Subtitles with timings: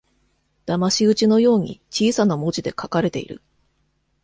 [0.65, 3.43] だまし討ちのように小さな文字で書かれている